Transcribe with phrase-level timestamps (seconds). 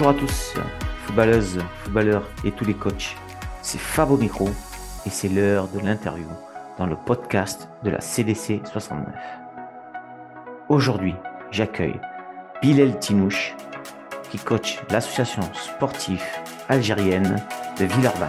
[0.00, 0.54] Bonjour à tous,
[1.04, 3.14] footballeuses, footballeurs et tous les coachs.
[3.60, 4.48] C'est Fab au micro
[5.04, 6.26] et c'est l'heure de l'interview
[6.78, 9.14] dans le podcast de la CDC 69.
[10.70, 11.14] Aujourd'hui,
[11.50, 12.00] j'accueille
[12.62, 13.54] Bilal Tinouche
[14.30, 16.24] qui coach l'association sportive
[16.70, 17.36] algérienne
[17.78, 18.28] de Villeurbanne.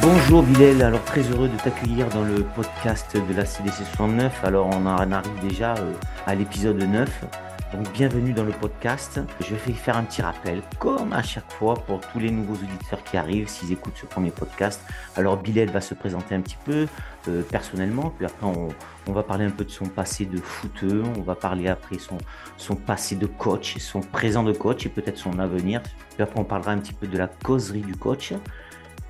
[0.00, 4.44] Bonjour Bilal, alors très heureux de t'accueillir dans le podcast de la CDC 69.
[4.44, 5.92] Alors on en arrive déjà euh,
[6.26, 7.26] à l'épisode 9.
[7.72, 9.20] Donc bienvenue dans le podcast.
[9.40, 13.04] Je vais faire un petit rappel, comme à chaque fois pour tous les nouveaux auditeurs
[13.04, 14.80] qui arrivent, s'ils écoutent ce premier podcast.
[15.16, 16.86] Alors Bilal va se présenter un petit peu
[17.28, 21.20] euh, personnellement, puis après on, va parler un peu de son passé de footeux, on
[21.20, 22.16] va parler après son,
[22.56, 25.82] son passé de coach, son présent de coach et peut-être son avenir.
[26.14, 28.32] Puis après on parlera un petit peu de la causerie du coach.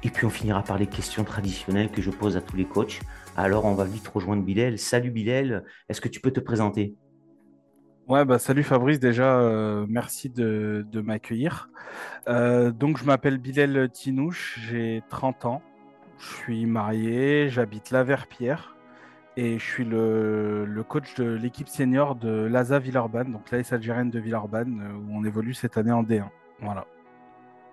[0.03, 3.01] Et puis on finira par les questions traditionnelles que je pose à tous les coachs.
[3.37, 4.79] Alors on va vite rejoindre Bilal.
[4.79, 6.97] Salut Bilal, est-ce que tu peux te présenter?
[8.09, 11.69] Ouais, bah salut Fabrice, déjà euh, merci de, m'accueillir.
[12.27, 15.63] Euh, donc je m'appelle Bilal Tinouche, j'ai 30 ans,
[16.19, 18.77] je suis marié, j'habite La Verpierre
[19.37, 24.19] et je suis le, coach de l'équipe senior de l'ASA Villeurbanne, donc l'AS algérienne de
[24.19, 26.31] Villeurbanne, euh, où on évolue cette année en D1.
[26.63, 26.87] Voilà.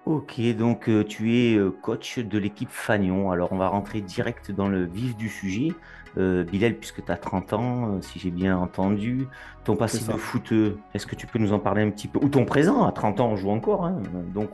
[0.06, 3.32] Ok, donc tu es coach de l'équipe Fagnon.
[3.32, 5.70] Alors on va rentrer direct dans le vif du sujet.
[6.18, 9.28] Euh, Bilal, puisque tu as 30 ans, euh, si j'ai bien entendu,
[9.66, 10.54] ton passé de foot,
[10.94, 12.20] est-ce que tu peux nous en parler un petit peu?
[12.24, 13.86] Ou ton présent, à 30 ans, on joue encore.
[13.86, 14.02] Hein,
[14.34, 14.52] donc,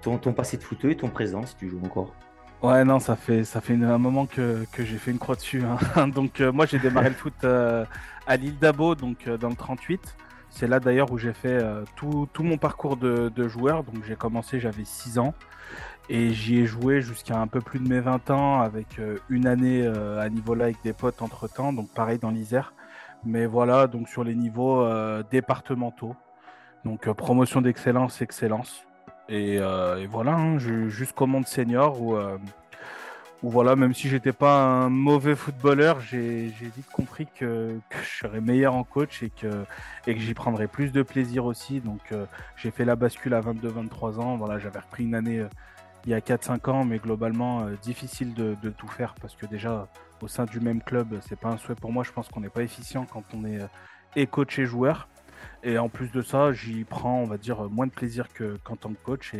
[0.00, 2.12] ton, ton, passé de foot et ton présent, si tu joues encore.
[2.62, 5.62] Ouais, non, ça fait, ça fait un moment que, j'ai fait une croix dessus.
[5.96, 6.08] Hein.
[6.14, 10.16] donc, euh, moi, j'ai démarré le foot à l'île d'Abo, donc dans le 38.
[10.54, 11.58] C'est là d'ailleurs où j'ai fait
[11.96, 13.82] tout, mon parcours de, joueur.
[13.82, 15.34] Donc, j'ai commencé, j'avais 6 ans.
[16.08, 19.46] Et j'y ai joué jusqu'à un peu plus de mes 20 ans, avec euh, une
[19.46, 22.74] année euh, à niveau là avec des potes entre temps, donc pareil dans l'Isère.
[23.24, 26.16] Mais voilà, donc sur les niveaux euh, départementaux.
[26.84, 28.84] Donc promotion d'excellence, excellence.
[29.28, 29.58] Et,
[30.10, 32.16] voilà, hein, jusqu'au monde senior où,
[33.42, 38.74] voilà, même si j'étais pas un mauvais footballeur, j'ai vite compris que, je serais meilleur
[38.74, 39.64] en coach et que,
[40.06, 41.80] que j'y prendrais plus de plaisir aussi.
[41.80, 42.00] Donc
[42.56, 44.36] j'ai fait la bascule à 22-23 ans.
[44.36, 45.44] Voilà, j'avais repris une année
[46.04, 49.88] il y a 4-5 ans, mais globalement euh, difficile de, tout faire parce que déjà
[50.20, 52.04] au sein du même club, c'est pas un souhait pour moi.
[52.04, 53.66] Je pense qu'on n'est pas efficient quand on est euh,
[54.16, 55.08] et coach et joueur.
[55.64, 58.26] Et en plus de ça, j'y prends, on va dire, moins de plaisir
[58.64, 59.34] qu'en tant que coach.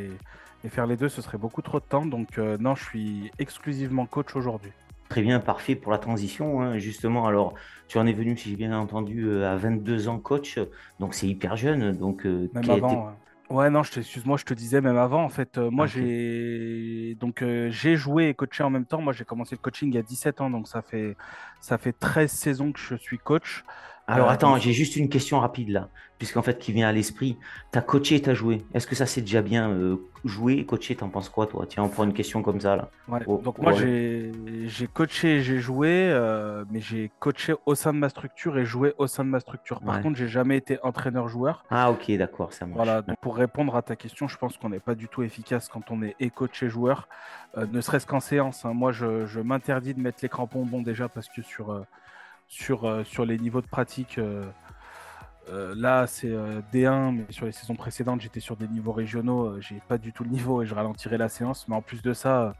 [0.68, 2.06] Faire les deux, ce serait beaucoup trop de temps.
[2.06, 4.72] Donc euh, non, je suis exclusivement coach aujourd'hui.
[5.08, 6.62] Très bien, parfait pour la transition.
[6.62, 6.78] Hein.
[6.78, 7.54] Justement, alors,
[7.88, 10.58] tu en es venu, si j'ai bien entendu, à 22 ans coach.
[11.00, 11.92] Donc c'est hyper jeune.
[11.92, 13.12] Donc, Même avant,
[13.52, 17.68] Ouais, non, excuse-moi, je te disais même avant, en fait, euh, moi j'ai donc euh,
[17.70, 19.02] j'ai joué et coaché en même temps.
[19.02, 21.18] Moi j'ai commencé le coaching il y a 17 ans, donc ça fait
[21.60, 23.62] ça fait 13 saisons que je suis coach.
[24.08, 27.38] Alors euh, attends, j'ai juste une question rapide là, puisqu'en fait qui vient à l'esprit.
[27.72, 28.64] Tu as coaché et tu as joué.
[28.74, 30.96] Est-ce que ça c'est déjà bien euh, joué et coaché?
[30.96, 31.66] T'en penses quoi toi?
[31.68, 32.90] Tiens, on prend une question comme ça là.
[33.26, 34.32] Oh, donc moi j'ai
[34.92, 38.92] coaché et j'ai joué, euh, mais j'ai coaché au sein de ma structure et joué
[38.98, 39.80] au sein de ma structure.
[39.80, 41.64] Par contre, j'ai jamais été entraîneur-joueur.
[41.70, 42.76] Ah ok, d'accord, ça marche.
[42.76, 45.68] Voilà, donc pour répondre à ta question, je pense qu'on n'est pas du tout efficace
[45.68, 47.08] quand on est et coach et joueur,
[47.56, 48.64] ne serait-ce qu'en séance.
[48.64, 48.74] Hein.
[48.74, 51.84] Moi je, je m'interdis de mettre les crampons bon déjà parce que sur
[52.52, 54.18] sur, euh, sur les niveaux de pratique.
[54.18, 54.44] Euh,
[55.48, 56.30] euh, là, c'est
[56.72, 59.60] D1, mais sur les saisons précédentes, j'étais sur des niveaux régionaux.
[59.60, 61.66] j'ai pas du tout le niveau et je ralentirais la séance.
[61.66, 62.54] Mais en plus de ça,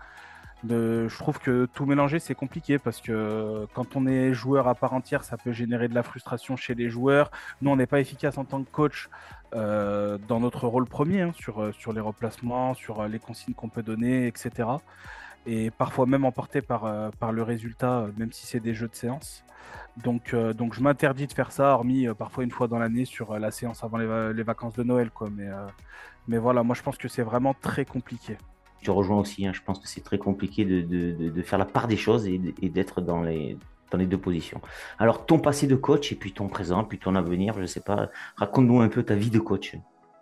[0.69, 4.95] je trouve que tout mélanger, c'est compliqué parce que quand on est joueur à part
[4.95, 7.31] entière, ça peut générer de la frustration chez les joueurs.
[7.61, 9.11] Nous, on n'est pas efficace en tant que coach
[9.53, 14.65] dans notre rôle premier, hein, sur les replacements, sur les consignes qu'on peut donner, etc.
[15.47, 19.45] Et parfois même emporté par, par le résultat, même si c'est des jeux de séance.
[19.97, 23.05] Donc, euh, donc je m'interdis de faire ça, hormis euh, parfois une fois dans l'année
[23.05, 25.11] sur euh, la séance avant les, vacances de Noël.
[25.11, 25.29] Quoi.
[25.31, 25.49] Mais,
[26.29, 28.39] mais voilà, moi je pense que c'est vraiment très compliqué.
[28.81, 29.53] Je rejoins aussi, hein.
[29.53, 32.39] je pense que c'est très compliqué de, de, de, faire la part des choses et,
[32.39, 33.57] d'être dans les,
[33.91, 34.61] dans les deux positions.
[34.99, 37.83] Alors, ton passé de coach et puis ton présent, puis ton avenir, je ne sais
[37.83, 39.77] pas, raconte-nous un peu ta vie de coach.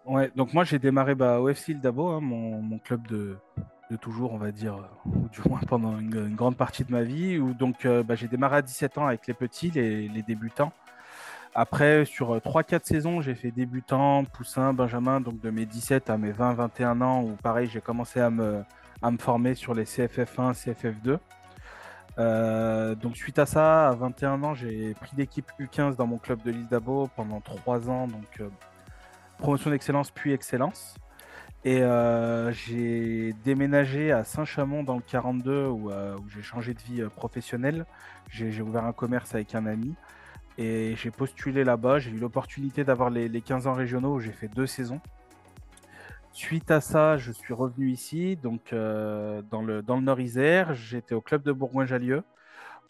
[0.05, 3.37] Ouais, donc moi j'ai démarré bah, au FC Dabo, hein, mon, mon, club de,
[3.90, 7.38] de toujours, on va dire, ou du moins pendant une, grande partie de ma vie,
[7.38, 10.72] où donc euh, bah, j'ai démarré à 17 ans avec les petits, les, débutants.
[11.54, 16.16] Après, sur 3-4 euh, saisons, j'ai fait débutant, poussin, benjamin, donc de mes 17 à
[16.16, 18.62] mes 20-21 ans, où pareil, j'ai commencé à me,
[19.02, 21.19] à me former sur les CFF1, CFF2.
[22.19, 26.40] Euh, donc suite à ça, à 21 ans, j'ai pris l'équipe U15 dans mon club
[26.42, 28.40] de l'île d'Abo pendant 3 ans, donc
[29.38, 30.94] promotion d'excellence puis excellence.
[31.65, 36.81] Et euh, j'ai déménagé à Saint-Chamond dans le 42 où, euh, où j'ai changé de
[36.81, 37.85] vie euh, professionnelle.
[38.31, 39.95] J'ai ouvert un commerce avec un ami.
[40.57, 41.99] Et j'ai postulé là-bas.
[41.99, 45.01] J'ai eu l'opportunité d'avoir les, les 15 ans régionaux où j'ai fait deux saisons.
[46.33, 50.75] Suite à ça, je suis revenu ici, donc dans, le, dans le Nord-Isère.
[50.75, 52.23] J'étais au club de Bourgoin-Jallieu,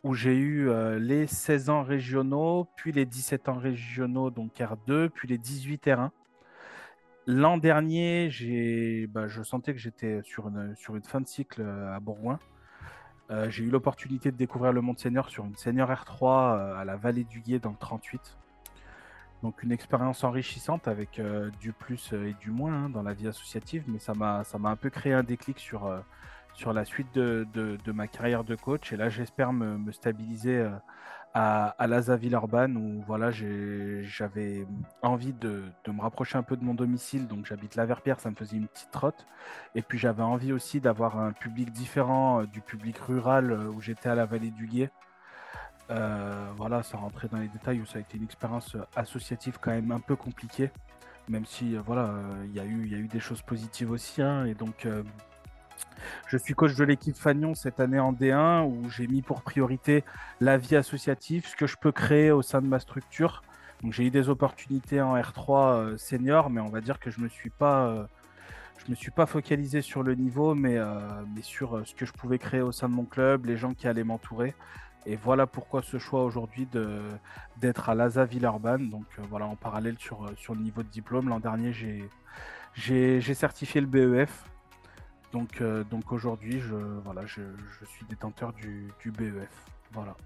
[0.04, 0.68] où j'ai eu
[0.98, 6.10] les 16 ans régionaux, puis les 17 ans régionaux, donc R2, puis les 18 R1.
[7.30, 8.28] L'an dernier,
[9.08, 10.74] bah, je sentais que j'étais sur une,
[11.04, 12.38] fin de cycle euh, à Bourgoin.
[13.48, 17.24] j'ai eu l'opportunité de découvrir le monde senior sur une senior R3 à la vallée
[17.24, 18.36] du Gué dans le 38.
[19.42, 23.14] Donc une expérience enrichissante avec euh, du plus euh, et du moins hein, dans la
[23.14, 26.00] vie associative, mais ça m'a un peu créé un déclic sur euh,
[26.52, 28.92] sur la suite de, de, ma carrière de coach.
[28.92, 30.68] Et là, j'espère me, stabiliser
[31.34, 34.66] à, à Laza où voilà, j'avais
[35.02, 37.26] envie de, me rapprocher un peu de mon domicile.
[37.26, 39.26] Donc j'habite la Verpierre, ça me faisait une petite trotte.
[39.74, 44.14] Et puis j'avais envie aussi d'avoir un public différent du public rural où j'étais à
[44.14, 44.90] la vallée du Gué.
[45.90, 49.58] Euh, voilà, ça rentrait dans les détails où ça a été une expérience euh, associative
[49.60, 50.70] quand même un peu compliquée,
[51.28, 54.22] même si euh, voilà, il y, a eu, y a eu des choses positives aussi.
[54.22, 54.86] Hein, et donc,
[56.26, 60.04] je suis coach de l'équipe Fagnon cette année en D1 où j'ai mis pour priorité
[60.40, 63.42] la vie associative, ce que je peux créer au sein de ma structure.
[63.82, 67.28] Donc, j'ai eu des opportunités en R3 senior, mais on va dire que je me
[67.28, 68.06] suis pas
[68.84, 70.78] je me suis pas focalisé sur le niveau, mais,
[71.34, 73.86] mais sur ce que je pouvais créer au sein de mon club, les gens qui
[73.86, 74.54] allaient m'entourer.
[75.06, 76.68] Et voilà pourquoi ce choix aujourd'hui
[77.56, 78.90] d'être à Laza Villeurbanne.
[78.90, 81.28] Donc euh, voilà, en parallèle sur, euh, sur le niveau de diplôme.
[81.28, 81.72] L'an dernier,
[82.74, 84.44] j'ai certifié le BEF.
[85.32, 86.74] Donc, euh, donc aujourd'hui, je,
[87.04, 87.42] voilà, je,
[87.80, 89.48] je, suis détenteur du, BEF.
[89.92, 90.16] Voilà.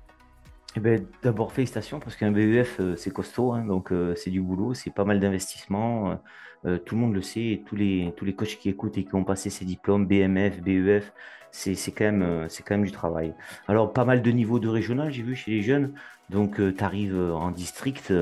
[0.76, 4.90] Eh ben, D'abord, félicitations, parce qu'un BEF, c'est costaud, hein, donc c'est du boulot, c'est
[4.90, 6.18] pas mal d'investissement.
[6.62, 9.14] tout le monde le sait, et tous les, tous les coachs qui écoutent et qui
[9.14, 11.12] ont passé ces diplômes, BMF, BEF,
[11.54, 13.34] c'est quand, même, euh, quand même du travail.
[13.68, 15.94] Alors, pas mal de niveaux de régional, j'ai vu chez les jeunes.
[16.30, 18.12] Donc, euh, tu arrives euh, en district,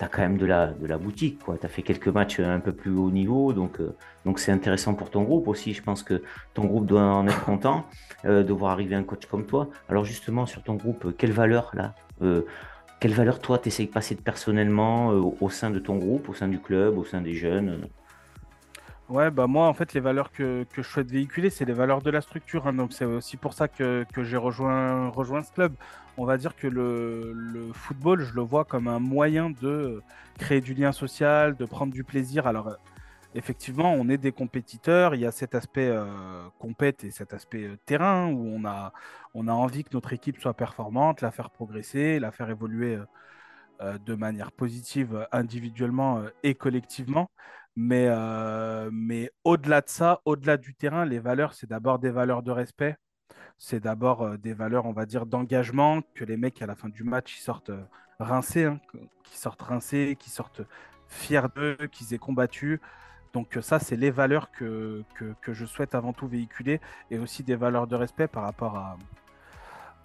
[0.00, 1.38] tu quand même de la, de la boutique.
[1.44, 3.52] Tu as fait quelques matchs un peu plus haut niveau.
[3.52, 3.78] Donc,
[4.24, 5.74] donc c'est intéressant pour ton groupe aussi.
[5.74, 6.22] Je pense que
[6.54, 7.84] ton groupe doit en être content
[8.24, 9.68] de voir arriver un coach comme toi.
[9.88, 11.94] Alors, justement, sur ton groupe, quelle valeur là
[13.00, 16.58] Quelle valeur, toi, tu de passer personnellement au sein de ton groupe, au sein du
[16.58, 17.88] club, au sein des jeunes
[19.10, 22.00] Ouais, bah moi, en fait, les valeurs que, que je souhaite véhiculer, c'est les valeurs
[22.00, 22.68] de la structure.
[22.68, 22.74] Hein.
[22.74, 25.74] donc, c'est aussi pour ça que, que j'ai rejoint, rejoint ce club.
[26.16, 30.00] On va dire que le, le, football, je le vois comme un moyen de
[30.38, 32.46] créer du lien social, de prendre du plaisir.
[32.46, 32.76] Alors,
[33.34, 35.14] effectivement, on est des compétiteurs.
[35.14, 36.04] Il y a cet aspect euh,
[36.58, 38.92] compète et cet aspect euh, terrain où on a,
[39.34, 43.00] on a envie que notre équipe soit performante, la faire progresser, la faire évoluer euh,
[43.00, 43.06] euh
[43.80, 47.30] de manière positive individuellement euh, et collectivement.
[47.76, 52.42] Mais, euh, mais au-delà de ça, au-delà du terrain, les valeurs, c'est d'abord des valeurs
[52.42, 52.96] de respect.
[53.58, 56.88] C'est d'abord euh, des valeurs, on va dire, d'engagement, que les mecs, à la fin
[56.88, 57.82] du match, ils sortent euh,
[58.18, 58.80] rincés, hein,
[59.24, 60.62] qui sortent rincés, qui sortent
[61.08, 62.80] fiers d'eux, qu'ils aient combattu.
[63.32, 66.80] Donc ça, c'est les valeurs que, que, que, je souhaite avant tout véhiculer
[67.10, 68.98] et aussi des valeurs de respect par rapport à,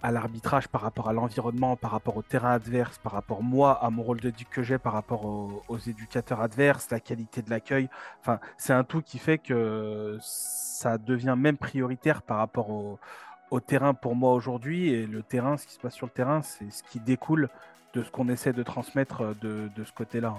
[0.06, 3.90] à l'arbitrage, par rapport à l'environnement, par rapport au terrain adverse, par rapport moi à
[3.90, 7.88] mon rôle de duc que j'ai, par rapport aux, éducateurs adverses, la qualité de l'accueil.
[8.20, 13.94] Enfin, c'est un tout qui fait que ça devient même prioritaire par rapport au, terrain
[13.94, 14.90] pour moi aujourd'hui.
[14.90, 17.48] Et le terrain, ce qui se passe sur le terrain, c'est ce qui découle
[17.92, 20.36] de ce qu'on essaie de transmettre de, ce côté-là.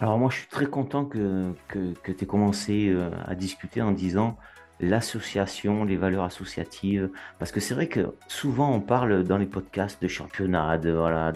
[0.00, 3.82] Alors moi, je suis très content que, que, que tu aies commencé euh, à discuter
[3.82, 4.36] en disant
[4.80, 10.02] l'association, les valeurs associatives, parce que c'est vrai que souvent on parle dans les podcasts
[10.02, 11.32] de championnat, de voilà,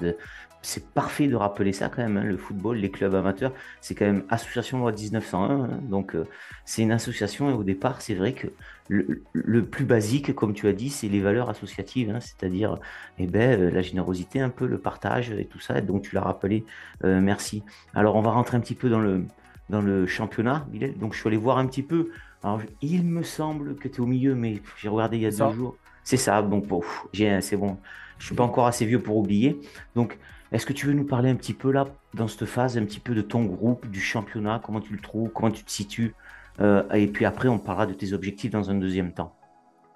[0.62, 2.16] c'est parfait de rappeler ça quand même.
[2.16, 5.38] Hein, le football, les clubs amateurs, c'est quand même association loi 1901.
[5.38, 6.26] Hein, donc euh,
[6.64, 8.48] c'est une association et au départ, c'est vrai que
[8.88, 12.76] le, plus basique, comme tu as dit, c'est les valeurs associatives, hein, c'est-à-dire
[13.18, 15.80] eh ben, euh, la générosité, un peu le partage et tout ça.
[15.80, 16.64] Donc tu l'as rappelé.
[17.04, 17.62] Euh, merci.
[17.94, 19.24] Alors on va rentrer un petit peu dans le
[19.70, 20.66] dans le championnat.
[20.96, 22.10] Donc je suis allé voir un petit peu
[22.42, 25.30] alors, il me semble que tu es au milieu, mais j'ai regardé il y a
[25.30, 25.76] deux jours.
[26.04, 26.64] C'est ça, donc
[27.12, 27.76] c'est bon.
[28.18, 29.60] Je suis pas encore assez vieux pour oublier.
[29.94, 30.18] Donc,
[30.52, 33.00] est-ce que tu veux nous parler un petit peu là, dans cette phase, un petit
[33.00, 36.14] peu de ton groupe, du championnat, comment tu le trouves, comment tu te situes
[36.60, 39.34] euh, Et puis après, on parlera de tes objectifs dans un deuxième temps.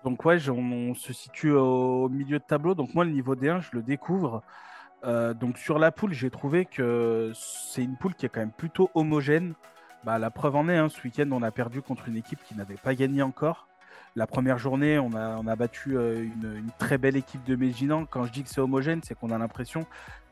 [0.04, 2.74] Donc ouais, on, se situe au milieu de tableau.
[2.74, 4.42] Donc moi, le niveau D1, je le découvre.
[5.04, 8.52] Euh, donc sur la poule, j'ai trouvé que c'est une poule qui est quand même
[8.52, 9.54] plutôt homogène.
[10.04, 12.54] Bah, la preuve en est, hein, ce week-end, on a perdu contre une équipe qui
[12.54, 13.68] n'avait pas gagné encore.
[14.16, 18.04] La première journée, on a, on a battu euh, une, très belle équipe de Méginan.
[18.04, 19.86] Quand je dis que c'est homogène, c'est qu'on a l'impression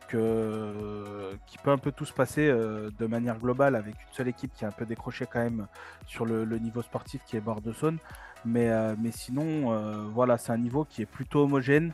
[0.09, 4.29] que qu'il peut un peu tout se passer euh, de manière globale avec une seule
[4.29, 5.67] équipe qui a un peu décroché quand même
[6.07, 7.99] sur le, niveau sportif qui est bord de saône.
[8.45, 11.93] Mais, euh, mais sinon, voilà, c'est un niveau qui est plutôt homogène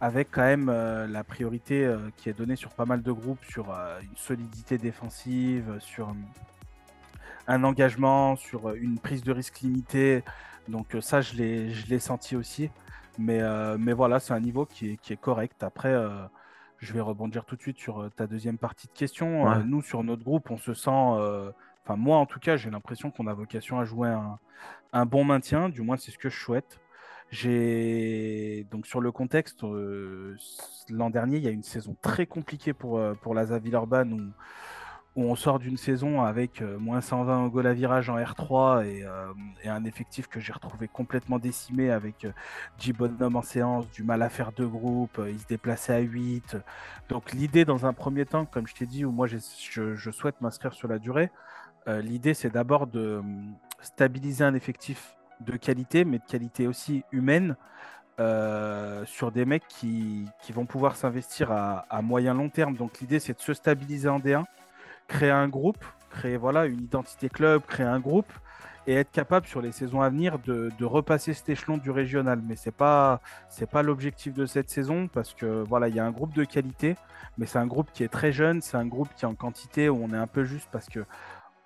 [0.00, 4.16] avec quand même la priorité qui est donnée sur pas mal de groupes, sur une
[4.16, 6.14] solidité défensive, sur
[7.48, 10.22] un engagement, sur une prise de risque limitée.
[10.68, 12.70] Donc ça, je l'ai senti aussi.
[13.18, 13.40] Mais,
[13.78, 15.64] mais voilà, c'est un niveau qui est, qui est correct.
[15.64, 15.94] Après,
[16.78, 19.62] je vais rebondir tout de suite sur ta deuxième partie de question.
[19.64, 20.90] nous, sur notre groupe, on se sent...
[20.90, 24.38] Enfin, moi, en tout cas, j'ai l'impression qu'on a vocation à jouer un,
[24.92, 25.70] un bon maintien.
[25.70, 26.78] Du moins, c'est ce que je souhaite.
[27.30, 33.00] J'ai donc sur le contexte, l'an dernier, il y a une saison très compliquée pour,
[33.22, 34.20] pour la Urban où
[35.16, 38.84] où on sort d'une saison avec euh, moins 120 au goal à virage en R3
[38.84, 39.32] euh,
[39.64, 42.32] et, un effectif que j'ai retrouvé complètement décimé avec euh,
[42.78, 46.56] J Bonhomme en séance, du mal à faire deux groupes, il se déplaçait à 8.
[47.08, 50.72] Donc l'idée dans un premier temps, comme je t'ai dit, où moi je, souhaite m'inscrire
[50.72, 51.30] sur la durée,
[51.86, 53.22] l'idée c'est d'abord de
[53.80, 57.56] stabiliser un effectif de qualité, mais de qualité aussi humaine.
[59.06, 62.76] sur des mecs qui, qui vont pouvoir s'investir à, à moyen long terme.
[62.76, 64.44] Donc l'idée c'est de se stabiliser en D1,
[65.08, 68.30] créer un groupe, créer voilà une identité club, créer un groupe
[68.86, 72.40] et être capable sur les saisons à venir de, repasser cet échelon du régional.
[72.46, 76.06] Mais c'est pas c'est pas l'objectif de cette saison parce que voilà il y a
[76.06, 76.96] un groupe de qualité,
[77.36, 79.88] mais c'est un groupe qui est très jeune, c'est un groupe qui est en quantité
[79.88, 81.04] où on est un peu juste parce que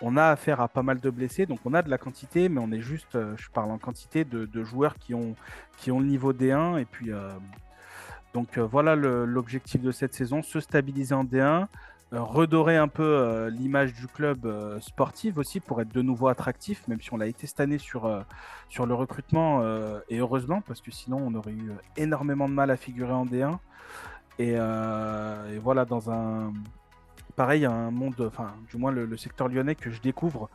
[0.05, 2.61] on a affaire à pas mal de blessés, donc on a de la quantité, mais
[2.61, 5.37] on est juste, euh, je parle en quantité de, joueurs qui ont,
[5.79, 7.31] qui ont le niveau D1 et puis euh,
[8.35, 11.67] donc euh, voilà l'objectif de cette saison, se stabiliser en D1, euh,
[12.13, 16.87] redorer un peu euh, l'image du club euh, sportif aussi pour être de nouveau attractif,
[16.89, 18.25] même si on l'a été cette année sur,
[18.69, 19.63] sur le recrutement,
[20.09, 23.59] et heureusement, parce que sinon on aurait eu énormément de mal à figurer en D1.
[24.39, 24.57] Et,
[25.59, 26.53] voilà, dans un.
[27.37, 30.51] Pareil, un monde, enfin, du moins le, le, secteur lyonnais que je découvre,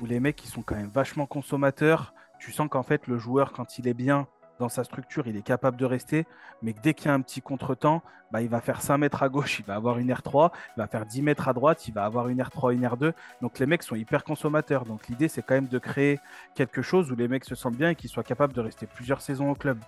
[0.00, 2.14] où les mecs ils sont quand même vachement consommateurs.
[2.38, 4.28] Tu sens qu'en fait, le joueur, quand il est bien,
[4.68, 6.26] sa structure, il est capable de rester,
[6.62, 9.28] mais dès qu'il y a un petit contretemps, bah, il va faire 5 mètres à
[9.28, 12.04] gauche, il va avoir une R3, il va faire 10 mètres à droite, il va
[12.04, 13.12] avoir une R3, une R2.
[13.42, 14.84] Donc les mecs sont hyper consommateurs.
[14.84, 16.18] Donc l'idée, c'est quand même de créer
[16.54, 19.20] quelque chose où les mecs se sentent bien et qu'ils soient capables de rester plusieurs
[19.20, 19.78] saisons au club.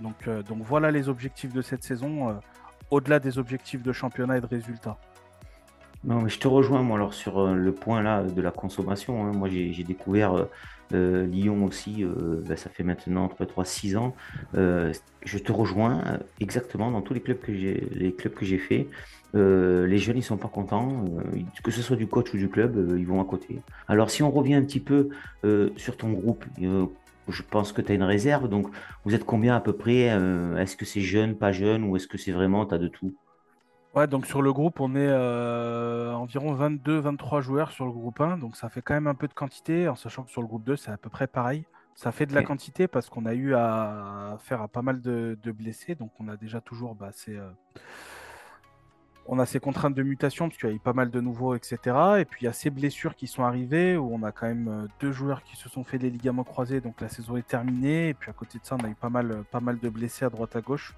[0.00, 2.34] Donc, euh, donc voilà les objectifs de cette saison, euh,
[2.90, 4.96] au-delà des objectifs de championnat et de résultats.
[6.04, 9.24] Non, je te rejoins moi alors sur euh, le point là de la consommation.
[9.24, 9.32] Hein.
[9.32, 10.46] Moi j'ai découvert
[10.92, 14.14] euh, Lyon aussi, euh, ben, ça fait maintenant entre 3-6 ans.
[14.54, 16.02] je te rejoins
[16.40, 18.88] exactement dans tous les clubs que j'ai les clubs que j'ai fait.
[19.34, 21.04] les jeunes ils sont pas contents,
[21.62, 23.60] que ce soit du coach ou du club, ils vont à côté.
[23.86, 25.10] Alors si on revient un petit peu
[25.76, 26.44] sur ton groupe,
[27.28, 28.66] je pense que tu as une réserve, donc
[29.04, 30.06] vous êtes combien à peu près
[30.58, 33.14] Est-ce que c'est jeune, pas jeune, ou est-ce que c'est vraiment, tu as de tout?
[33.94, 38.38] Ouais, donc sur le groupe, on est euh, environ 22-23 joueurs sur le groupe 1,
[38.38, 40.64] donc ça fait quand même un peu de quantité, en sachant que sur le groupe
[40.64, 41.66] 2, c'est à peu près pareil.
[41.94, 45.36] Ça fait de la quantité parce qu'on a eu à faire à pas mal de,
[45.44, 47.50] blessés, donc on a déjà toujours bah, euh,
[49.26, 51.54] on a ces contraintes de mutation parce qu'il y a eu pas mal de nouveaux,
[51.54, 51.78] etc.
[52.18, 54.68] Et puis il y a ces blessures qui sont arrivées où on a quand même
[54.68, 58.08] euh, deux joueurs qui se sont fait des ligaments croisés, donc la saison est terminée.
[58.08, 60.24] Et puis à côté de ça, on a eu pas mal, pas mal de blessés
[60.24, 60.94] à droite à gauche.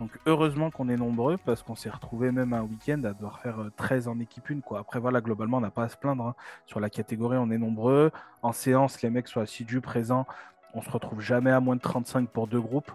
[0.00, 3.56] Donc heureusement qu'on est nombreux parce qu'on s'est retrouvé même un week-end à devoir faire
[3.76, 4.60] 13 euh, en équipe une.
[4.60, 4.80] Quoi.
[4.80, 6.26] Après voilà, globalement on n'a pas à se plaindre.
[6.26, 6.34] Hein.
[6.66, 8.10] Sur la catégorie on est nombreux.
[8.42, 10.26] En séance les mecs sont assidus, présents.
[10.74, 12.90] On se retrouve jamais à moins de 35 pour deux groupes.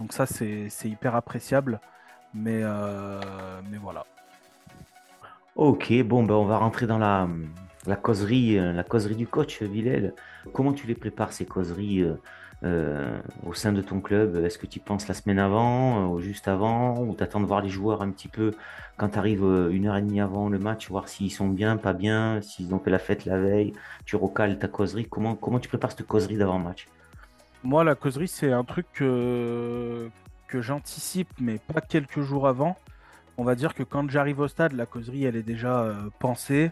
[0.00, 1.80] Donc ça c'est hyper appréciable.
[2.34, 3.20] Mais, euh,
[3.70, 4.04] mais voilà.
[5.54, 7.28] Ok, bon ben on va rentrer dans la,
[7.86, 10.14] la causerie, euh, la causerie du coach Villel.
[10.52, 12.04] Comment tu les prépares ces causeries
[12.62, 16.48] euh, au sein de ton club Est-ce que tu penses la semaine avant, ou juste
[16.48, 18.52] avant, ou t'attends de voir les joueurs un petit peu
[18.96, 21.76] quand tu arrives euh, une heure et demie avant le match, voir s'ils sont bien,
[21.76, 23.72] pas bien, s'ils ont fait la fête la veille,
[24.04, 25.06] tu recales ta causerie.
[25.08, 26.88] Comment, comment tu prépares cette causerie d'avant-match?
[27.64, 30.10] Moi, la causerie, c'est un truc que,
[30.52, 32.76] j'anticipe, mais pas quelques jours avant.
[33.38, 36.70] On va dire que quand j'arrive au stade, la causerie, elle est déjà euh, pensée.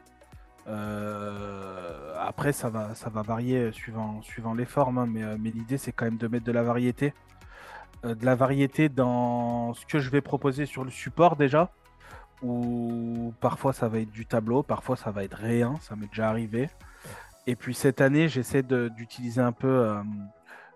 [0.69, 5.50] Euh, après, ça va, ça va varier suivant, suivant les formes, hein, mais, euh, mais
[5.50, 7.14] l'idée, c'est quand même de mettre de la variété.
[8.04, 11.71] Euh, de la variété dans ce que je vais proposer sur le support déjà,
[12.42, 16.28] où parfois ça va être du tableau, parfois ça va être rien, ça m'est déjà
[16.28, 16.69] arrivé.
[17.47, 19.92] Et puis cette année, j'essaie d'utiliser un peu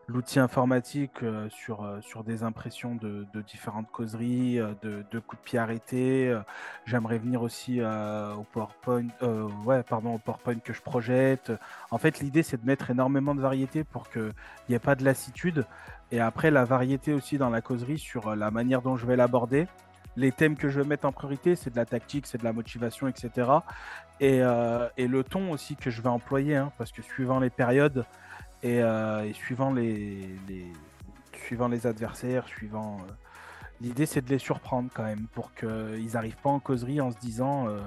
[0.08, 5.44] l'outil informatique euh, sur, euh, sur des impressions de, différentes causeries, euh, de, coups de
[5.44, 6.36] pied arrêtés.
[6.84, 9.08] J'aimerais venir aussi au PowerPoint,
[9.64, 11.52] ouais, pardon, au PowerPoint que je projette.
[11.90, 14.32] En fait, l'idée, c'est de mettre énormément de variété pour qu'il
[14.68, 15.64] n'y ait pas de lassitude.
[16.12, 19.66] Et après, la variété aussi dans la causerie sur la manière dont je vais l'aborder.
[20.16, 22.52] Les thèmes que je vais mettre en priorité, c'est de la tactique, c'est de la
[22.52, 23.50] motivation, etc.
[24.20, 24.38] Et,
[24.96, 28.04] et, le ton aussi que je vais employer, hein, parce que suivant les périodes,
[28.66, 30.28] euh, et, suivant les,
[31.44, 33.12] suivant les adversaires, suivant, euh,
[33.80, 37.18] l'idée c'est de les surprendre quand même pour qu'ils n'arrivent pas en causerie en se
[37.18, 37.78] disant euh,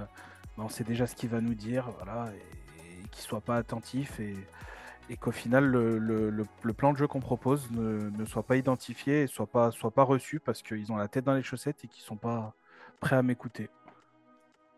[0.58, 4.36] on sait déjà ce qu'il va nous dire, voilà, et, qu'ils soient pas attentifs et,
[5.18, 9.72] qu'au final le, plan de jeu qu'on propose ne, soit pas identifié et soit pas,
[9.72, 12.54] soit pas reçu parce qu'ils ont la tête dans les chaussettes et qu'ils sont pas
[13.00, 13.70] prêts à m'écouter.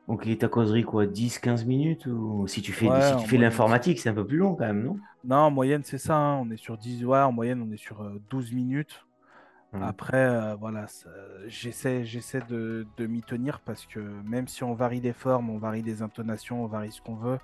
[0.07, 4.09] Ok, ta causerie quoi 10-15 minutes ou si tu fais, si tu fais l'informatique, c'est
[4.09, 4.97] un peu plus long quand même, non?
[5.23, 6.37] Non, en moyenne c'est ça, hein.
[6.37, 9.05] on est sur 10, ouais, en moyenne on est sur 12 euh, minutes.
[9.73, 9.83] Mmh.
[9.83, 10.85] Après, euh, voilà,
[11.47, 15.59] j'essaie, j'essaie de, de m'y tenir parce que même si on varie les formes, on
[15.59, 17.39] varie les intonations, on varie ce qu'on veut,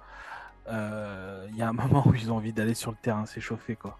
[0.68, 3.76] euh, il y a un moment où ils ont envie d'aller sur le terrain s'échauffer,
[3.76, 3.98] quoi.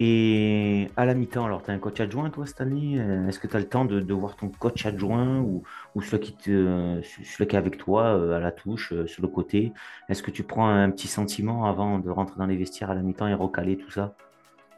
[0.00, 3.48] Et à la mi-temps, alors tu as un coach adjoint toi cette année Est-ce que
[3.48, 5.64] tu as le temps de, voir ton coach adjoint ou,
[5.96, 9.72] ou celui, qui qui est avec toi euh, à la touche, sur le côté?
[10.08, 13.02] Est-ce que tu prends un petit sentiment avant de rentrer dans les vestiaires à la
[13.02, 14.14] mi-temps et recaler tout ça?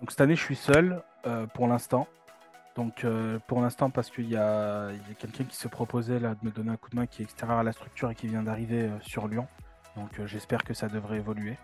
[0.01, 1.03] Donc cette année je suis seul.
[1.27, 2.09] Euh, pour l'instant.
[2.77, 6.51] Donc euh, pour l'instant parce qu'il y a, quelqu'un qui se proposait là, de me
[6.51, 8.85] donner un coup de main qui est extérieur à la structure et qui vient d'arriver
[8.85, 9.47] euh, sur Lyon.
[9.97, 11.57] Donc j'espère que ça devrait évoluer.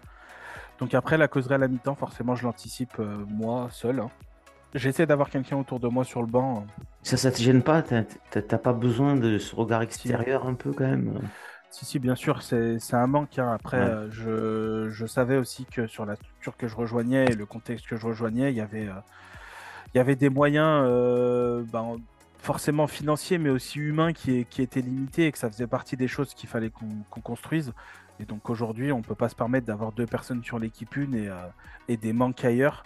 [0.79, 4.01] Donc après la causerie à la mi-temps, forcément je l'anticipe moi seul.
[4.01, 4.11] Hein.
[4.75, 6.67] J'essaie d'avoir quelqu'un autour de moi sur le banc.
[7.03, 7.83] Ça, ça te gêne pas?
[7.83, 11.21] T'as pas besoin de ce regard extérieur un peu quand même?
[11.71, 13.39] Si, si, bien sûr, c'est un manque.
[13.39, 13.53] Hein.
[13.53, 17.87] Après, je, je, savais aussi que sur la structure que je rejoignais et le contexte
[17.87, 18.89] que je rejoignais, il y avait,
[19.95, 21.97] il y avait des moyens euh, ben,
[22.39, 26.09] forcément financiers, mais aussi humains qui, qui, étaient limités et que ça faisait partie des
[26.09, 27.73] choses qu'il fallait qu'on construise.
[28.21, 31.15] Et donc aujourd'hui, on ne peut pas se permettre d'avoir deux personnes sur l'équipe une
[31.15, 32.85] et, euh, des manques ailleurs.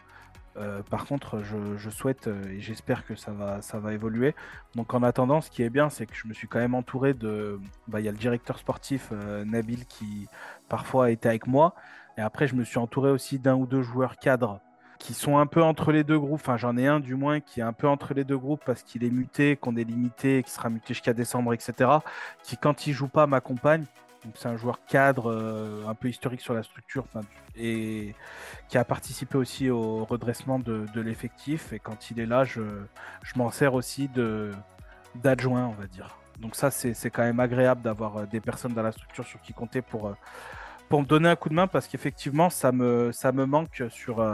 [0.57, 4.35] Euh, par contre, je, souhaite et j'espère que ça va, ça va évoluer.
[4.75, 7.15] Donc en attendant, ce qui est bien, c'est que je me suis quand même entouré
[7.15, 7.61] de...
[7.87, 9.13] Bah, il y a le directeur sportif
[9.47, 10.29] Nabil qui
[10.69, 11.75] parfois était avec moi.
[12.19, 14.61] Et après, je me suis entouré aussi d'un ou deux joueurs cadres
[15.01, 16.35] qui sont un peu entre les deux groupes.
[16.35, 18.83] Enfin, j'en ai un du moins qui est un peu entre les deux groupes parce
[18.85, 21.91] qu'il est muté, qu'on est limité, qui sera muté jusqu'à décembre, etc.
[22.45, 23.87] Qui, quand il joue pas, m'accompagne.
[24.35, 27.05] C'est un joueur cadre, euh, un peu historique sur la structure,
[27.57, 28.15] et
[28.69, 31.73] qui a participé aussi au redressement de, l'effectif.
[31.73, 32.63] Et quand il est là, je,
[33.37, 34.11] m'en sers aussi
[35.15, 36.17] d'adjoint, on va dire.
[36.39, 39.53] Donc ça, c'est quand même agréable d'avoir euh, des personnes dans la structure sur qui
[39.53, 40.15] compter pour, euh,
[40.89, 43.13] pour me donner un coup de main parce qu'effectivement, ça me,
[43.45, 44.25] manque sur,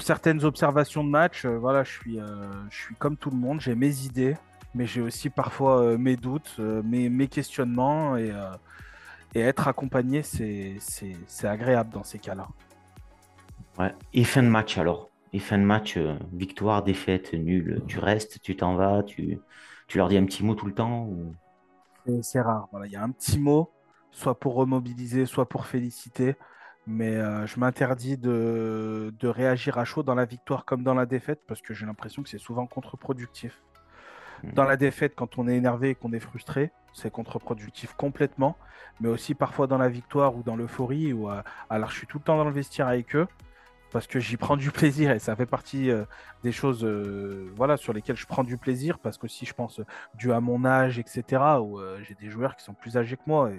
[0.00, 1.98] certaines observations de match, voilà, je
[2.70, 4.36] suis comme tout le monde, j'ai mes idées,
[4.74, 8.32] mais j'ai aussi parfois euh, mes doutes, mes, mes, questionnements, et,
[9.34, 10.78] et être accompagné, c'est
[11.44, 12.48] agréable dans ces cas-là.
[13.78, 13.94] Ouais.
[14.12, 15.98] Et fin de match alors Et fin de match,
[16.32, 19.38] victoire, défaite, nul, tu restes, tu t'en vas, tu,
[19.86, 21.34] tu leur dis un petit mot tout le temps ou...
[22.22, 23.70] C'est rare, voilà, il y a un petit mot,
[24.10, 26.36] soit pour remobiliser, soit pour féliciter
[26.88, 31.42] mais euh, je m'interdis de, réagir à chaud dans la victoire comme dans la défaite
[31.46, 33.62] parce que j'ai l'impression que c'est souvent contre-productif.
[34.42, 34.50] Hmm.
[34.52, 38.56] Dans la défaite, quand on est énervé et qu'on est frustré, c'est contre-productif complètement,
[39.00, 41.12] mais aussi parfois dans la victoire ou dans l'euphorie.
[41.12, 43.26] Ou, euh, alors je suis tout le temps dans le vestiaire avec eux,
[43.92, 46.04] parce que j'y prends du plaisir et ça fait partie euh,
[46.42, 49.80] des choses euh, voilà, sur lesquelles je prends du plaisir parce que si je pense
[50.14, 53.50] dû à mon âge, etc., où j'ai des joueurs qui sont plus âgés que moi.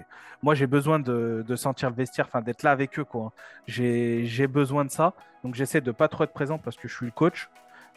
[0.42, 3.04] Moi, j'ai besoin de, de, sentir le vestiaire, enfin d'être là avec eux.
[3.04, 3.32] quoi.
[3.66, 5.14] J'ai besoin de ça.
[5.44, 7.48] Donc j'essaie de pas trop être présent parce que je suis le coach.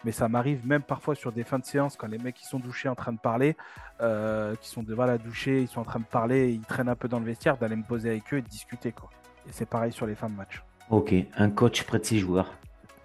[0.04, 2.60] Mais ça m'arrive même parfois sur des fins de séance quand les mecs qui sont
[2.60, 3.56] douchés en train de parler,
[4.00, 7.08] qui sont de voilà douchés, ils sont en train de parler, ils traînent un peu
[7.08, 9.10] dans le vestiaire, d'aller me poser avec eux et de discuter quoi.
[9.48, 10.62] Et c'est pareil sur les fins de match.
[10.89, 12.52] Ok, un coach près de ses joueurs.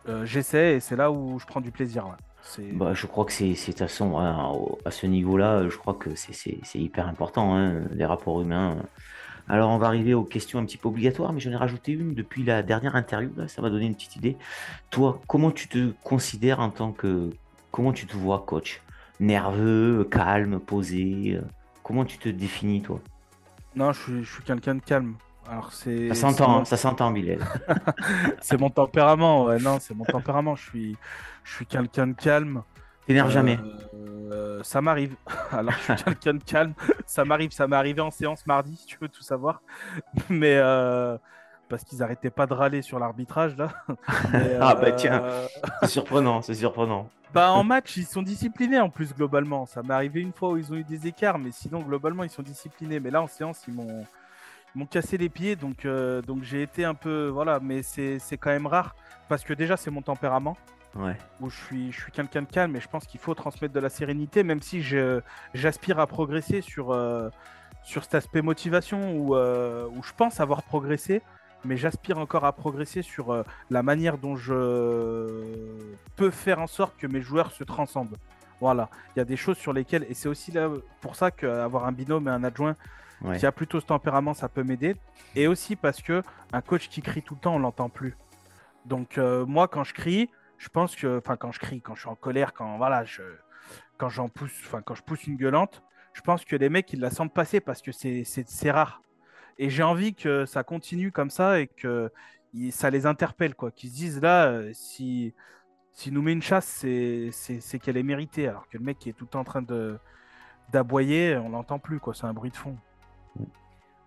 [0.08, 2.06] Euh, j'essaie et c'est là où je prends du plaisir.
[2.72, 6.14] Bah, je crois que c'est de toute façon hein, à ce niveau-là, je crois que
[6.14, 8.78] c'est hyper important, hein, les rapports humains.
[9.48, 12.14] Alors on va arriver aux questions un petit peu obligatoires, mais j'en ai rajouté une
[12.14, 14.36] depuis la dernière interview, ça va donner une petite idée.
[14.90, 17.30] Toi, comment tu te considères en tant que...
[17.70, 18.82] Comment tu te vois coach?
[19.20, 21.42] Nerveux, calme, posé euh,
[21.82, 23.00] Comment tu te définis toi?
[23.74, 25.14] Non, je suis, je suis quelqu'un de calme.
[25.48, 26.08] Alors c'est.
[26.08, 27.38] Ça s'entend, ça s'entend, Bilal.
[28.42, 30.54] c'est mon tempérament, ouais, non, c'est mon tempérament.
[30.56, 30.96] Je suis,
[31.44, 32.62] je suis quelqu'un de calme.
[33.06, 33.58] T'énerves jamais?
[33.98, 35.14] Euh, ça m'arrive.
[35.52, 36.74] Alors je suis quelqu'un de calme.
[37.06, 39.62] Ça m'arrive, ça m'est arrivé en séance mardi, si tu veux tout savoir.
[40.28, 41.16] Mais euh,
[41.68, 43.72] parce qu'ils arrêtaient pas de râler sur l'arbitrage là.
[44.60, 45.46] ah bah tiens, euh,
[45.82, 47.10] c'est surprenant, c'est surprenant.
[47.34, 49.66] Bah en match, ils sont disciplinés en plus globalement.
[49.66, 52.30] Ça m'est arrivé une fois où ils ont eu des écarts, mais sinon globalement ils
[52.30, 53.00] sont disciplinés.
[53.00, 54.04] Mais là en séance, ils m'ont
[54.74, 57.28] m'ont cassé les pieds, donc, euh, donc j'ai été un peu.
[57.28, 58.94] Voilà, mais c'est quand même rare
[59.28, 60.56] parce que déjà, c'est mon tempérament.
[60.94, 61.16] Ouais.
[61.40, 63.80] Où je suis, je suis quelqu'un de calme et je pense qu'il faut transmettre de
[63.80, 64.82] la sérénité, même si
[65.54, 67.28] j'aspire à progresser sur, euh,
[67.82, 71.22] sur cet aspect motivation où, euh, où je pense avoir progressé,
[71.64, 75.44] mais j'aspire encore à progresser sur la manière dont je
[76.16, 78.16] peux faire en sorte que mes joueurs se transcendent.
[78.60, 80.68] Voilà, il y a des choses sur lesquelles, et c'est aussi là
[81.00, 82.74] pour ça qu'avoir un binôme et un adjoint
[83.38, 84.96] qui a plutôt ce tempérament, ça peut m'aider.
[85.34, 86.22] Et aussi parce que
[86.52, 88.16] un coach qui crie tout le temps, on l'entend plus.
[88.86, 92.00] Donc euh, moi, quand je crie, je pense que, enfin quand je crie, quand je
[92.00, 93.22] suis en colère, quand voilà, je,
[93.96, 97.00] quand j'en pousse, enfin quand je pousse une gueulante, je pense que les mecs ils
[97.00, 99.02] la sentent passer parce que c'est rare.
[99.58, 102.12] Et j'ai envie que ça continue comme ça et que
[102.70, 105.34] ça les interpelle quoi, qu'ils se disent là euh, si
[105.98, 106.86] s'il nous met une chasse,
[107.32, 108.46] c'est qu'elle est méritée.
[108.46, 109.64] Alors que le mec qui est tout le temps en train
[110.72, 112.14] d'aboyer, on l'entend plus, quoi.
[112.14, 112.76] C'est un bruit de fond.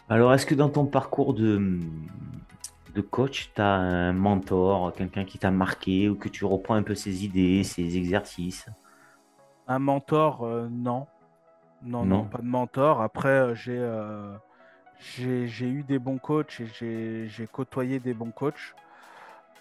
[0.08, 1.80] Alors, est-ce que dans ton parcours de,
[2.94, 6.84] de coach, tu as un mentor, quelqu'un qui t'a marqué ou que tu reprends un
[6.84, 8.68] peu ses idées, ses exercices?
[9.68, 11.08] Un mentor, euh, non.
[11.84, 12.06] non.
[12.06, 12.26] non.
[12.26, 13.02] pas de mentor.
[13.02, 14.36] Après, euh, euh,
[15.00, 18.76] j'ai eu des bons coachs et j'ai côtoyé des bons coachs.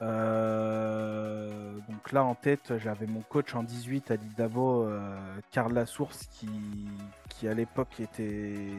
[0.02, 5.16] Euh, donc là en tête, j'avais mon coach en 18 à l'île Davo, euh,
[5.50, 6.48] Karl Lassource, qui,
[7.28, 8.70] qui à l'époque était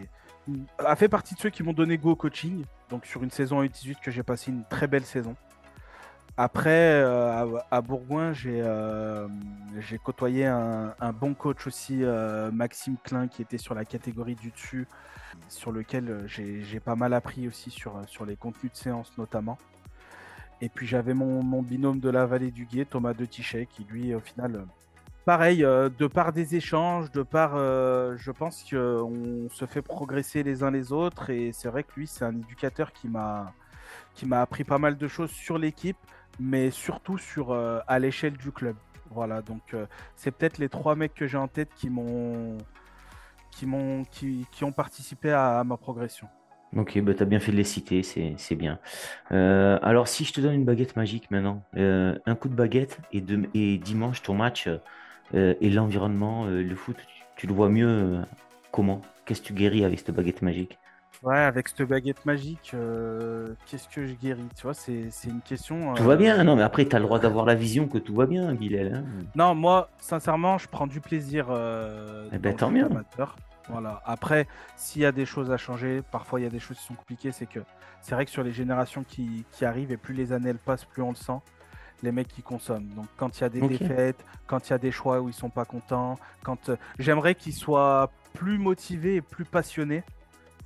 [0.79, 2.63] a fait partie de ceux qui m'ont donné go au coaching.
[2.91, 5.35] Donc sur une saison U18 que j'ai passé une très belle saison.
[6.37, 12.03] Après, euh, à, Bourgoin, j'ai côtoyé un, bon coach aussi,
[12.53, 14.87] Maxime Klein, qui était sur la catégorie du dessus,
[15.49, 19.57] sur lequel j'ai pas mal appris aussi sur, les contenus de séance notamment.
[20.61, 24.13] Et puis j'avais mon, binôme de la vallée du Gué, Thomas de Tichet, qui lui,
[24.13, 24.65] au final, euh,
[25.25, 30.43] pareil, euh, de par des échanges, de par, euh, je pense qu'on se fait progresser
[30.43, 31.29] les uns les autres.
[31.29, 33.53] Et c'est vrai que lui, c'est un éducateur qui m'a
[34.13, 35.97] qui appris pas mal de choses sur l'équipe,
[36.39, 38.75] mais surtout sur à l'échelle du club.
[39.09, 39.75] Voilà, donc
[40.15, 42.57] c'est peut-être les trois mecs que j'ai en tête qui m'ont
[43.51, 46.27] qui qui, ont participé à ma progression.
[46.75, 48.79] Ok, bah tu bien fait de les citer, c'est bien.
[49.33, 52.99] Euh, alors, si je te donne une baguette magique maintenant, euh, un coup de baguette
[53.11, 54.77] et, dimanche, ton match euh,
[55.33, 56.97] et l'environnement, le foot,
[57.35, 58.19] tu, le vois mieux
[58.71, 59.01] comment?
[59.25, 60.77] Qu'est-ce que tu guéris avec cette baguette magique?
[61.23, 62.75] Ouais, avec cette baguette magique,
[63.65, 64.47] qu'est-ce que je guéris?
[64.55, 65.93] Tu vois, c'est une question.
[65.93, 68.15] Tout va bien, non, mais après, tu as le droit d'avoir la vision que tout
[68.15, 68.95] va bien, Bilal.
[68.95, 69.03] Hein.
[69.35, 71.47] non, moi, sincèrement, je prends du plaisir.
[72.31, 72.87] eh ben, tant mieux.
[73.69, 74.01] Voilà.
[74.05, 76.83] Après, s'il y a des choses à changer, parfois il y a des choses qui
[76.83, 77.59] sont compliquées, c'est que
[78.01, 81.01] c'est vrai que sur les générations qui, arrivent et plus les années elles passent, plus
[81.01, 81.39] on le sent,
[82.03, 82.89] les mecs qui consomment.
[82.95, 85.33] Donc quand il y a des défaites, quand il y a des choix où ils
[85.33, 90.03] sont pas contents, quand euh, j'aimerais qu'ils soient plus motivés et plus passionnés.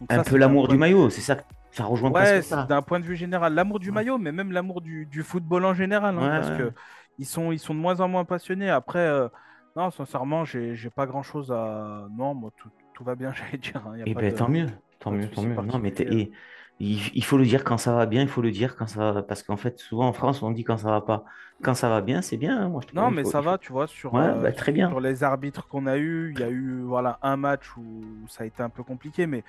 [0.09, 1.37] un peu l'amour du maillot, c'est ça.
[1.71, 5.23] Ça rejoint ouais, d'un point de vue général, l'amour du maillot, mais même l'amour du,
[5.23, 6.71] football en général, hein, parce que
[7.19, 8.69] ils sont, ils sont de moins en moins passionnés.
[8.69, 9.27] Après, euh,
[9.75, 12.07] non, sincèrement, j'ai pas grand chose à.
[12.11, 13.83] Non, moi, tout, tout va bien, j'allais dire.
[13.85, 14.67] Hein, et eh ben, tant mieux,
[14.99, 15.55] tant mieux, tant mieux.
[15.55, 15.93] Non, mais
[16.79, 19.23] il, faut le dire quand ça va bien, il faut le dire quand ça va.
[19.23, 21.23] Parce qu'en fait, souvent en France, on dit quand ça va pas.
[21.63, 22.59] Quand ça va bien, c'est bien.
[22.59, 24.89] Hein, moi, je non, mais ça va, tu vois, sur, euh, bah, très bien.
[24.89, 28.43] sur les arbitres qu'on a eu, il y a eu voilà, un match où ça
[28.43, 29.45] a été un peu compliqué, mais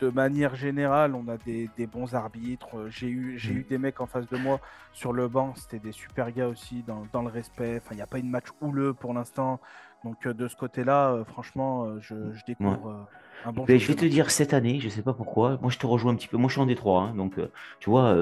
[0.00, 2.88] de manière générale, on a des, bons arbitres.
[2.88, 3.58] J'ai eu, j'ai mm.
[3.58, 4.58] eu des mecs en face de moi
[4.92, 7.80] sur le banc, c'était des super gars aussi dans, dans le respect.
[7.80, 9.60] Enfin, il n'y a pas une match houleux pour l'instant.
[10.04, 12.14] Donc euh, de ce côté-là, euh, franchement, euh, je,
[12.46, 13.06] découvre un
[13.52, 13.64] bon.
[13.66, 15.58] je vais te dire cette année, je sais pas pourquoi.
[15.62, 16.36] Moi, je te rejoins un petit peu.
[16.36, 17.34] Moi, je suis en Détroit, hein, donc
[17.80, 18.16] tu vois.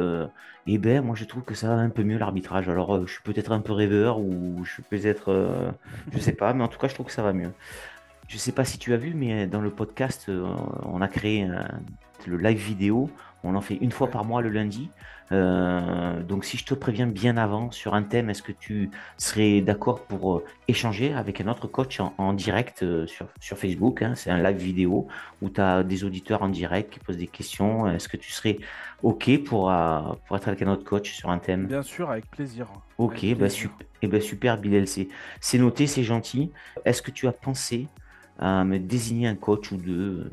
[0.67, 2.69] et ben, moi, je trouve que ça va un peu mieux l'arbitrage.
[2.69, 5.73] Alors, je suis peut-être un peu rêveur ou je suis peut-être,
[6.13, 7.53] je sais pas, mais en tout cas, je trouve que ça va mieux.
[8.29, 10.31] Je sais pas si tu as vu, mais dans le podcast,
[10.85, 11.49] on a créé
[12.27, 13.11] le live vidéo.
[13.45, 14.91] On en fait une fois par mois le lundi.
[15.33, 19.61] Euh, donc si je te préviens bien avant sur un thème, est-ce que tu serais
[19.61, 24.15] d'accord pour euh, échanger avec un autre coach en, direct euh, sur, sur, Facebook hein?
[24.15, 25.09] C'est un live vidéo
[25.41, 27.87] où tu as des auditeurs en direct qui posent des questions.
[27.89, 28.59] Est-ce que tu serais
[29.03, 29.73] OK pour,
[30.27, 31.67] pour être avec un autre coach sur un thème?
[31.67, 32.69] Bien sûr, avec plaisir.
[32.99, 36.53] Ok, Bah, super, et bah super Bilal, c'est noté, c'est gentil.
[36.85, 37.89] Est-ce que tu as pensé
[38.39, 40.31] à me désigner un coach ou deux?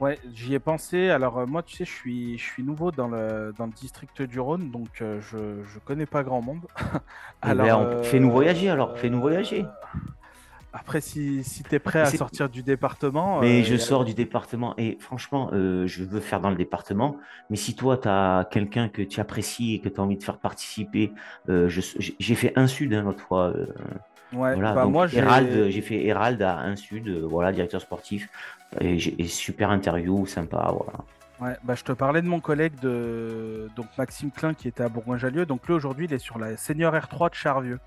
[0.00, 1.10] Ouais, j'y ai pensé.
[1.10, 4.22] Alors euh, moi, tu sais, je suis, je suis nouveau dans le, dans le district
[4.22, 6.60] du Rhône, donc euh, je, je connais pas grand monde.
[6.78, 9.64] Eh ben, alors, fais-nous voyager alors, fais-nous voyager.
[10.72, 13.40] Après, si, si tu es prêt à sortir du département.
[13.40, 17.16] Mais je sors du département et franchement, je veux faire dans le département.
[17.50, 20.22] Mais si toi, tu as quelqu'un que tu apprécies et que tu as envie de
[20.22, 21.12] faire participer,
[21.48, 23.52] j'ai fait un sud hein, l'autre fois.
[24.32, 28.28] Ouais, bah, moi j'ai fait Hérald à un sud, voilà, directeur sportif.
[28.80, 30.98] Et, super interview, sympa, voilà.
[31.40, 34.88] Ouais, bah, je te parlais de mon collègue de donc Maxime Klein qui était à
[34.88, 35.46] Bourgoin-Jallieu.
[35.46, 37.78] Donc lui aujourd'hui il est sur la Senior R3 de Charvieux.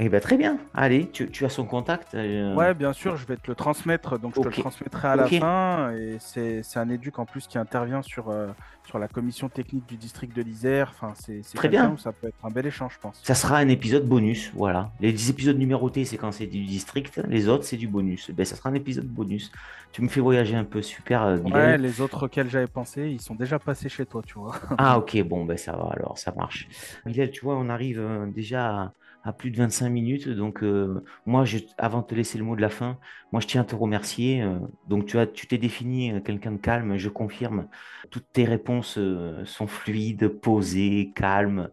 [0.00, 0.58] Eh ben, très bien.
[0.74, 4.18] Allez, tu, as son contact euh, Ouais, bien sûr, je vais te le transmettre.
[4.18, 5.92] Donc, je te le transmettrai à la fin.
[5.92, 8.48] Et c'est un éduc en plus qui intervient sur, euh,
[8.84, 10.92] sur la commission technique du district de l'Isère.
[10.94, 11.96] Enfin, c'est très bien.
[11.98, 13.20] ça peut être un bel échange, je pense.
[13.22, 14.50] Ça sera un épisode bonus.
[14.54, 14.90] Voilà.
[15.00, 17.20] Les épisodes numérotés, c'est quand c'est du district.
[17.28, 18.30] Les autres, c'est du bonus.
[18.32, 19.52] Ben, ça sera un épisode bonus.
[19.92, 20.82] Tu me fais voyager un peu.
[20.82, 21.22] Super.
[21.22, 24.56] Euh, ouais, les autres auxquels j'avais pensé, ils sont déjà passés chez toi, tu vois.
[24.76, 25.22] ah, ok.
[25.22, 26.18] Bon, ben ça va alors.
[26.18, 26.68] Ça marche.
[27.06, 28.02] Bilal, tu vois, on arrive
[28.34, 28.92] déjà à
[29.24, 30.28] à plus de 25 minutes.
[30.28, 32.98] Donc, euh, moi, je, avant de te laisser le mot de la fin,
[33.32, 34.42] moi, je tiens à te remercier.
[34.42, 37.68] Euh, donc, tu as, tu t'es défini euh, quelqu'un de calme, je confirme.
[38.10, 38.98] Toutes tes réponses
[39.44, 41.70] sont fluides, posées, calmes.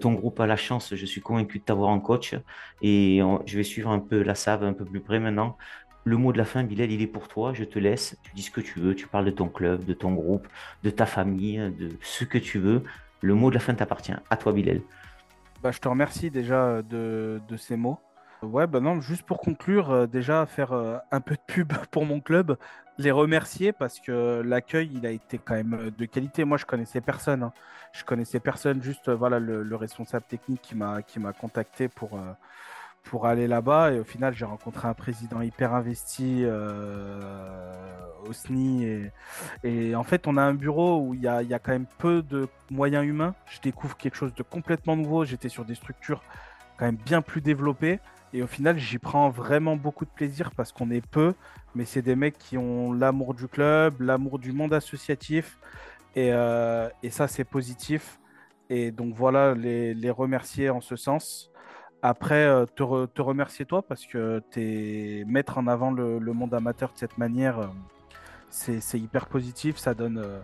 [0.00, 2.34] ton groupe a la chance, je suis convaincu de t'avoir en coach.
[2.82, 5.56] Et je vais suivre un peu la save un peu plus près maintenant.
[6.04, 7.52] Le mot de la fin, Bilal, il est pour toi.
[7.54, 8.16] Je te laisse.
[8.22, 8.94] Tu dis ce que tu veux.
[8.94, 10.46] Tu parles de ton club, de ton groupe,
[10.84, 12.84] de ta famille, de ce que tu veux.
[13.20, 14.14] Le mot de la fin t'appartient.
[14.30, 14.82] À toi, Bilal.
[15.62, 17.98] Bah, je te remercie déjà euh, de, de, ces mots.
[18.42, 22.06] Ouais, bah non, juste pour conclure, euh, déjà faire euh, un peu de pub pour
[22.06, 22.56] mon club,
[22.96, 26.44] les remercier parce que l'accueil, il a été quand même de qualité.
[26.44, 27.42] Moi, je connaissais personne.
[27.42, 27.52] Hein.
[27.92, 32.18] Je connaissais personne, juste voilà le, le responsable technique qui m'a qui m'a contacté pour
[33.02, 33.92] pour aller là-bas.
[33.92, 37.20] Et au final, j'ai rencontré un président hyper investi euh,
[38.26, 39.10] au SNI.
[39.64, 41.86] Et, en fait, on a un bureau où il y a, y a, quand même
[41.98, 43.34] peu de moyens humains.
[43.46, 45.24] Je découvre quelque chose de complètement nouveau.
[45.24, 46.22] J'étais sur des structures
[46.76, 48.00] quand même bien plus développées.
[48.32, 51.34] Et au final, j'y prends vraiment beaucoup de plaisir parce qu'on est peu,
[51.74, 55.58] mais c'est des mecs qui ont l'amour du club, l'amour du monde associatif.
[56.14, 58.20] Et, euh, et ça, c'est positif.
[58.68, 61.49] Et donc voilà, les, les remercier en ce sens.
[62.02, 64.42] Après, euh, te, remercier toi parce que
[65.26, 67.66] mettre en avant le, monde amateur de cette manière, euh,
[68.48, 70.40] c'est hyper positif, ça donne euh,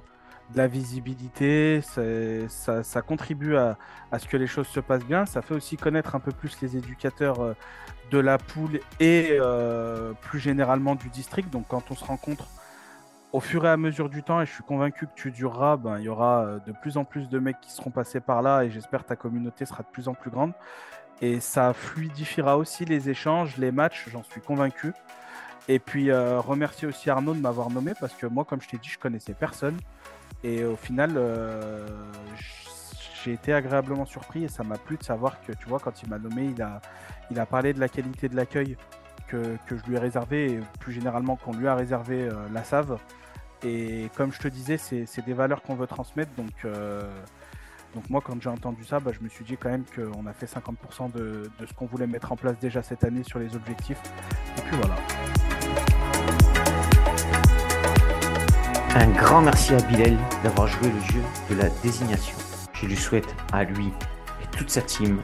[0.52, 3.78] de la visibilité, ça, ça, contribue à,
[4.12, 6.60] à, ce que les choses se passent bien, ça fait aussi connaître un peu plus
[6.60, 7.56] les éducateurs
[8.12, 9.38] de la poule et
[10.20, 11.50] plus généralement du district.
[11.50, 12.46] Donc quand on se rencontre
[13.32, 15.98] au fur et à mesure du temps, et je suis convaincu que tu dureras, ben,
[15.98, 18.70] il y aura de plus en plus de mecs qui seront passés par là et
[18.70, 20.52] j'espère que ta communauté sera de plus en plus grande
[21.22, 24.92] et ça fluidifiera aussi les échanges, les matchs, j'en suis convaincu.
[25.68, 28.78] Et puis euh, remercier aussi Arnaud de m'avoir nommé parce que moi, comme je t'ai
[28.78, 29.76] dit, je connaissais personne.
[30.44, 31.86] Et au final, euh,
[33.24, 36.08] j'ai été agréablement surpris et ça m'a plu de savoir que, tu vois, quand il
[36.08, 36.80] m'a nommé, il a,
[37.30, 38.76] il a parlé de la qualité de l'accueil
[39.26, 42.62] que, que, je lui ai réservé et plus généralement qu'on lui a réservé euh, la
[42.62, 42.98] save.
[43.64, 46.30] Et comme je te disais, c'est des valeurs qu'on veut transmettre.
[46.36, 46.52] Donc
[47.96, 50.34] donc moi, quand j'ai entendu ça, bah, je me suis dit quand même qu'on a
[50.34, 53.96] fait 50% de, ce qu'on voulait mettre en place déjà cette année sur les objectifs.
[54.58, 54.96] Et puis voilà.
[58.96, 62.36] Un grand merci à Bilal d'avoir joué le jeu de la désignation.
[62.74, 65.22] Je lui souhaite à lui et toute sa team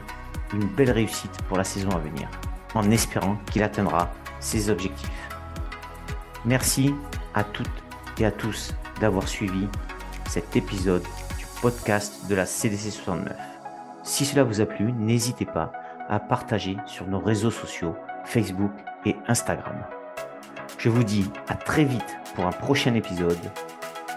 [0.51, 2.27] une belle réussite pour la saison à venir,
[2.73, 5.29] en espérant qu'il atteindra ses objectifs.
[6.43, 6.95] Merci
[7.35, 7.69] à toutes
[8.17, 9.67] et à tous d'avoir suivi
[10.27, 11.03] cet épisode
[11.63, 13.37] podcast de la CDC 69.
[14.03, 15.71] Si cela vous a plu, n'hésitez pas
[16.09, 17.95] à partager sur nos réseaux sociaux,
[18.25, 18.73] Facebook
[19.05, 19.77] et Instagram.
[20.77, 23.39] Je vous dis à très vite pour un prochain épisode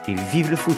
[0.08, 0.76] et vive le foot